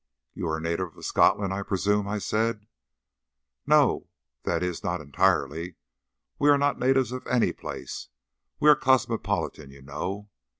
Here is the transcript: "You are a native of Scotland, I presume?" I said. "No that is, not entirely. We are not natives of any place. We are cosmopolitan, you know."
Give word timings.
"You 0.33 0.47
are 0.47 0.57
a 0.57 0.59
native 0.59 0.97
of 0.97 1.05
Scotland, 1.05 1.53
I 1.53 1.61
presume?" 1.61 2.07
I 2.07 2.17
said. 2.17 2.65
"No 3.67 4.09
that 4.45 4.63
is, 4.63 4.83
not 4.83 4.99
entirely. 4.99 5.75
We 6.39 6.49
are 6.49 6.57
not 6.57 6.79
natives 6.79 7.11
of 7.11 7.27
any 7.27 7.53
place. 7.53 8.09
We 8.59 8.67
are 8.69 8.75
cosmopolitan, 8.75 9.69
you 9.69 9.83
know." 9.83 10.31